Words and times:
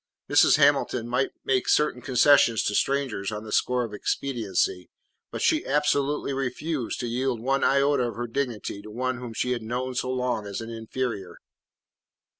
Mrs. 0.27 0.55
Hamilton 0.55 1.07
might 1.07 1.29
make 1.45 1.69
certain 1.69 2.01
concessions 2.01 2.63
to 2.63 2.73
strangers 2.73 3.31
on 3.31 3.43
the 3.43 3.51
score 3.51 3.83
of 3.83 3.93
expediency, 3.93 4.89
but 5.29 5.43
she 5.43 5.63
absolutely 5.63 6.33
refused 6.33 6.99
to 7.01 7.07
yield 7.07 7.39
one 7.39 7.63
iota 7.63 8.07
of 8.07 8.15
her 8.15 8.25
dignity 8.25 8.81
to 8.81 8.89
one 8.89 9.19
whom 9.19 9.33
she 9.33 9.51
had 9.51 9.61
known 9.61 9.93
so 9.93 10.09
long 10.09 10.47
as 10.47 10.59
an 10.59 10.71
inferior. 10.71 11.37